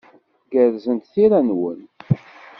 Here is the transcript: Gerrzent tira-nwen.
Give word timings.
Gerrzent 0.51 1.09
tira-nwen. 1.13 1.81